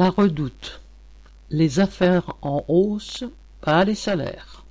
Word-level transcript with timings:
La 0.00 0.10
redoute. 0.10 0.80
Les 1.50 1.80
affaires 1.80 2.36
en 2.40 2.64
hausse, 2.68 3.24
pas 3.60 3.84
les 3.84 3.96
salaires. 3.96 4.64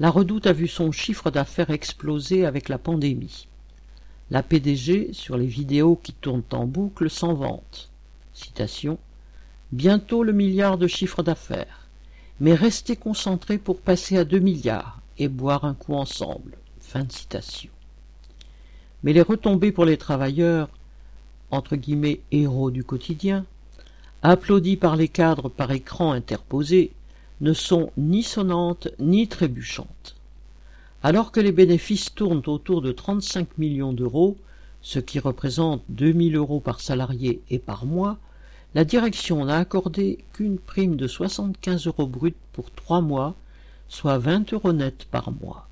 La 0.00 0.10
redoute 0.10 0.46
a 0.46 0.52
vu 0.52 0.68
son 0.68 0.92
chiffre 0.92 1.30
d'affaires 1.30 1.70
exploser 1.70 2.44
avec 2.44 2.68
la 2.68 2.76
pandémie. 2.76 3.48
La 4.30 4.42
PDG, 4.42 5.14
sur 5.14 5.38
les 5.38 5.46
vidéos 5.46 5.96
qui 5.96 6.12
tournent 6.12 6.42
en 6.52 6.66
boucle, 6.66 7.08
s'en 7.08 7.32
vante. 7.32 7.88
Citation. 8.34 8.98
Bientôt 9.72 10.24
le 10.24 10.34
milliard 10.34 10.76
de 10.76 10.88
chiffre 10.88 11.22
d'affaires. 11.22 11.88
Mais 12.38 12.52
restez 12.52 12.96
concentrés 12.96 13.56
pour 13.56 13.80
passer 13.80 14.18
à 14.18 14.26
deux 14.26 14.40
milliards 14.40 15.00
et 15.16 15.28
boire 15.28 15.64
un 15.64 15.72
coup 15.72 15.94
ensemble. 15.94 16.58
Fin 16.80 17.04
de 17.04 17.12
citation. 17.12 17.70
Mais 19.02 19.14
les 19.14 19.22
retombées 19.22 19.72
pour 19.72 19.86
les 19.86 19.96
travailleurs, 19.96 20.68
entre 21.50 21.76
guillemets 21.76 22.20
héros 22.30 22.70
du 22.70 22.84
quotidien, 22.84 23.46
applaudis 24.30 24.76
par 24.76 24.96
les 24.96 25.08
cadres 25.08 25.48
par 25.48 25.70
écran 25.70 26.10
interposé, 26.10 26.92
ne 27.40 27.52
sont 27.52 27.92
ni 27.96 28.24
sonnantes 28.24 28.88
ni 28.98 29.28
trébuchantes. 29.28 30.16
Alors 31.02 31.30
que 31.30 31.38
les 31.38 31.52
bénéfices 31.52 32.12
tournent 32.12 32.42
autour 32.46 32.82
de 32.82 32.90
35 32.90 33.58
millions 33.58 33.92
d'euros, 33.92 34.36
ce 34.82 34.98
qui 34.98 35.20
représente 35.20 35.82
2000 35.90 36.34
euros 36.34 36.58
par 36.58 36.80
salarié 36.80 37.40
et 37.50 37.60
par 37.60 37.86
mois, 37.86 38.18
la 38.74 38.84
direction 38.84 39.44
n'a 39.44 39.58
accordé 39.58 40.18
qu'une 40.32 40.58
prime 40.58 40.96
de 40.96 41.06
75 41.06 41.86
euros 41.86 42.08
brut 42.08 42.36
pour 42.52 42.72
trois 42.72 43.00
mois, 43.00 43.36
soit 43.88 44.18
20 44.18 44.52
euros 44.54 44.72
net 44.72 45.06
par 45.10 45.30
mois. 45.30 45.68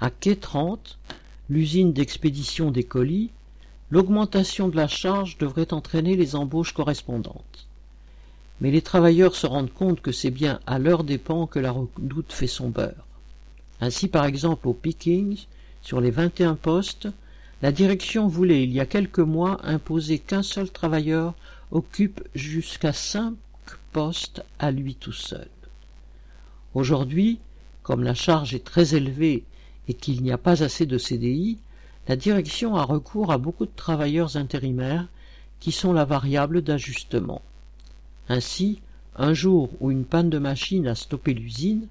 À 0.00 0.10
Quai 0.10 0.36
30, 0.36 0.96
l'usine 1.50 1.92
d'expédition 1.92 2.70
des 2.70 2.84
colis, 2.84 3.30
l'augmentation 3.90 4.68
de 4.68 4.76
la 4.76 4.88
charge 4.88 5.38
devrait 5.38 5.72
entraîner 5.72 6.16
les 6.16 6.36
embauches 6.36 6.74
correspondantes. 6.74 7.66
Mais 8.60 8.70
les 8.70 8.82
travailleurs 8.82 9.36
se 9.36 9.46
rendent 9.46 9.72
compte 9.72 10.00
que 10.00 10.12
c'est 10.12 10.30
bien 10.30 10.60
à 10.66 10.78
leur 10.78 11.04
dépens 11.04 11.46
que 11.46 11.58
la 11.58 11.70
redoute 11.70 12.32
fait 12.32 12.46
son 12.48 12.68
beurre. 12.68 13.06
Ainsi, 13.80 14.08
par 14.08 14.24
exemple, 14.24 14.66
au 14.68 14.72
Pickings, 14.72 15.46
sur 15.82 16.00
les 16.00 16.10
21 16.10 16.56
postes, 16.56 17.08
la 17.62 17.72
direction 17.72 18.26
voulait, 18.26 18.64
il 18.64 18.72
y 18.72 18.80
a 18.80 18.86
quelques 18.86 19.18
mois, 19.18 19.58
imposer 19.64 20.18
qu'un 20.18 20.42
seul 20.42 20.70
travailleur 20.70 21.34
occupe 21.70 22.22
jusqu'à 22.34 22.92
cinq 22.92 23.34
postes 23.92 24.42
à 24.58 24.70
lui 24.70 24.94
tout 24.94 25.12
seul. 25.12 25.48
Aujourd'hui, 26.74 27.38
comme 27.82 28.02
la 28.02 28.14
charge 28.14 28.54
est 28.54 28.64
très 28.64 28.94
élevée 28.94 29.44
et 29.88 29.94
qu'il 29.94 30.22
n'y 30.22 30.32
a 30.32 30.38
pas 30.38 30.62
assez 30.62 30.86
de 30.86 30.98
CDI, 30.98 31.58
la 32.08 32.16
direction 32.16 32.74
a 32.74 32.84
recours 32.84 33.30
à 33.30 33.38
beaucoup 33.38 33.66
de 33.66 33.76
travailleurs 33.76 34.36
intérimaires 34.36 35.06
qui 35.60 35.72
sont 35.72 35.92
la 35.92 36.06
variable 36.06 36.62
d'ajustement. 36.62 37.42
Ainsi, 38.30 38.80
un 39.14 39.34
jour 39.34 39.70
où 39.80 39.90
une 39.90 40.06
panne 40.06 40.30
de 40.30 40.38
machine 40.38 40.86
a 40.86 40.94
stoppé 40.94 41.34
l'usine, 41.34 41.86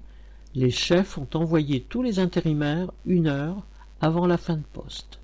les 0.56 0.70
chefs 0.70 1.18
ont 1.18 1.28
envoyé 1.34 1.82
tous 1.88 2.02
les 2.02 2.18
intérimaires 2.18 2.90
une 3.06 3.28
heure 3.28 3.62
avant 4.00 4.26
la 4.26 4.38
fin 4.38 4.56
de 4.56 4.64
poste. 4.72 5.20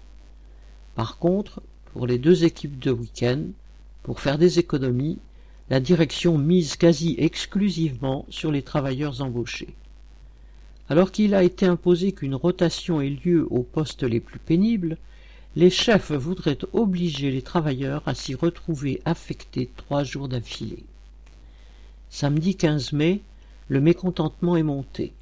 Par 0.94 1.18
contre, 1.18 1.60
pour 1.92 2.06
les 2.06 2.18
deux 2.18 2.44
équipes 2.44 2.78
de 2.78 2.92
week-end, 2.92 3.42
pour 4.04 4.20
faire 4.20 4.38
des 4.38 4.60
économies, 4.60 5.18
la 5.70 5.80
direction 5.80 6.38
mise 6.38 6.76
quasi 6.76 7.16
exclusivement 7.18 8.26
sur 8.28 8.52
les 8.52 8.62
travailleurs 8.62 9.22
embauchés. 9.22 9.74
Alors 10.90 11.12
qu'il 11.12 11.34
a 11.34 11.42
été 11.42 11.66
imposé 11.66 12.12
qu'une 12.12 12.34
rotation 12.34 13.00
ait 13.00 13.18
lieu 13.24 13.46
aux 13.50 13.62
postes 13.62 14.02
les 14.02 14.20
plus 14.20 14.38
pénibles, 14.38 14.98
les 15.56 15.70
chefs 15.70 16.12
voudraient 16.12 16.58
obliger 16.72 17.30
les 17.30 17.42
travailleurs 17.42 18.02
à 18.06 18.14
s'y 18.14 18.34
retrouver 18.34 19.00
affectés 19.04 19.70
trois 19.76 20.04
jours 20.04 20.28
d'affilée. 20.28 20.84
Samedi 22.10 22.54
15 22.56 22.92
mai, 22.92 23.20
le 23.68 23.80
mécontentement 23.80 24.56
est 24.56 24.62
monté. 24.62 25.12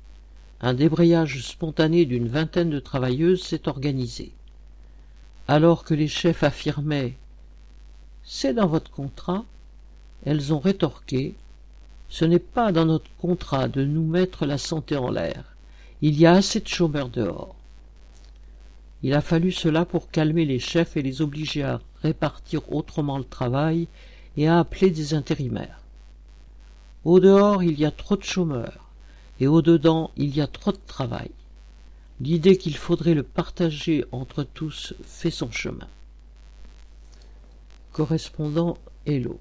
Un 0.60 0.74
débrayage 0.74 1.42
spontané 1.42 2.06
d'une 2.06 2.28
vingtaine 2.28 2.70
de 2.70 2.80
travailleuses 2.80 3.42
s'est 3.42 3.68
organisé. 3.68 4.32
Alors 5.48 5.84
que 5.84 5.94
les 5.94 6.08
chefs 6.08 6.42
affirmaient 6.42 7.14
C'est 8.24 8.54
dans 8.54 8.66
votre 8.66 8.90
contrat, 8.90 9.44
elles 10.24 10.52
ont 10.52 10.60
rétorqué 10.60 11.34
Ce 12.12 12.26
n'est 12.26 12.38
pas 12.38 12.72
dans 12.72 12.84
notre 12.84 13.10
contrat 13.16 13.68
de 13.68 13.86
nous 13.86 14.06
mettre 14.06 14.44
la 14.44 14.58
santé 14.58 14.98
en 14.98 15.10
l'air. 15.10 15.56
Il 16.02 16.20
y 16.20 16.26
a 16.26 16.32
assez 16.32 16.60
de 16.60 16.68
chômeurs 16.68 17.08
dehors. 17.08 17.54
Il 19.02 19.14
a 19.14 19.22
fallu 19.22 19.50
cela 19.50 19.86
pour 19.86 20.10
calmer 20.10 20.44
les 20.44 20.58
chefs 20.58 20.98
et 20.98 21.00
les 21.00 21.22
obliger 21.22 21.62
à 21.62 21.80
répartir 22.02 22.70
autrement 22.70 23.16
le 23.16 23.24
travail 23.24 23.88
et 24.36 24.46
à 24.46 24.58
appeler 24.58 24.90
des 24.90 25.14
intérimaires. 25.14 25.80
Au 27.06 27.18
dehors, 27.18 27.62
il 27.62 27.80
y 27.80 27.86
a 27.86 27.90
trop 27.90 28.16
de 28.16 28.24
chômeurs, 28.24 28.90
et 29.40 29.46
au 29.46 29.62
dedans, 29.62 30.10
il 30.18 30.36
y 30.36 30.42
a 30.42 30.46
trop 30.46 30.72
de 30.72 30.80
travail. 30.86 31.30
L'idée 32.20 32.58
qu'il 32.58 32.76
faudrait 32.76 33.14
le 33.14 33.22
partager 33.22 34.04
entre 34.12 34.42
tous 34.42 34.92
fait 35.02 35.30
son 35.30 35.50
chemin. 35.50 35.88
Correspondant 37.90 38.76
Hello. 39.06 39.40